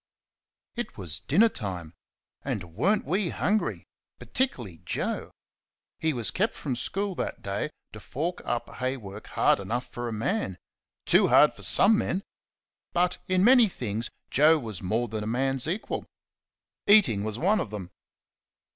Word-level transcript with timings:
It 0.75 0.97
was 0.97 1.19
dinner 1.19 1.47
time. 1.47 1.93
And 2.43 2.73
were 2.75 2.95
n't 2.95 3.05
we 3.05 3.29
hungry! 3.29 3.85
particularly 4.17 4.81
Joe! 4.83 5.29
He 5.99 6.11
was 6.11 6.31
kept 6.31 6.55
from 6.55 6.75
school 6.75 7.13
that 7.13 7.43
day 7.43 7.69
to 7.93 7.99
fork 7.99 8.41
up 8.43 8.67
hay 8.77 8.97
work 8.97 9.27
hard 9.27 9.59
enough 9.59 9.85
for 9.85 10.07
a 10.07 10.11
man 10.11 10.57
too 11.05 11.27
hard 11.27 11.53
for 11.53 11.61
some 11.61 11.99
men 11.99 12.23
but 12.93 13.19
in 13.27 13.43
many 13.43 13.69
things 13.69 14.09
Joe 14.31 14.57
was 14.57 14.81
more 14.81 15.07
than 15.07 15.23
a 15.23 15.27
man's 15.27 15.67
equal. 15.67 16.07
Eating 16.87 17.23
was 17.23 17.37
one 17.37 17.59
of 17.59 17.69
them. 17.69 17.91